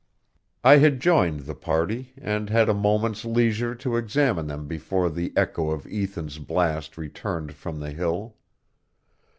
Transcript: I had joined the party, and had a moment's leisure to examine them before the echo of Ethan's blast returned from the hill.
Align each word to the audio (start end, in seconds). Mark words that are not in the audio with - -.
I 0.63 0.77
had 0.77 0.99
joined 0.99 1.41
the 1.41 1.53
party, 1.53 2.15
and 2.19 2.49
had 2.49 2.69
a 2.69 2.73
moment's 2.73 3.23
leisure 3.23 3.75
to 3.75 3.97
examine 3.97 4.47
them 4.47 4.67
before 4.67 5.11
the 5.11 5.31
echo 5.37 5.69
of 5.69 5.85
Ethan's 5.85 6.39
blast 6.39 6.97
returned 6.97 7.53
from 7.53 7.79
the 7.79 7.91
hill. 7.91 8.35